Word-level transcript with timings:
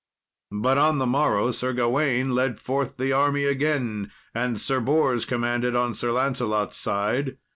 But 0.63 0.79
on 0.79 0.97
the 0.97 1.05
morrow 1.05 1.51
Sir 1.51 1.73
Gawain 1.73 2.31
led 2.31 2.57
forth 2.57 2.97
the 2.97 3.11
army 3.13 3.43
again, 3.43 4.11
and 4.33 4.59
Sir 4.59 4.79
Bors 4.79 5.25
commanded 5.25 5.75
on 5.75 5.93
Sir 5.93 6.11
Lancelot's 6.11 6.77
side. 6.77 7.37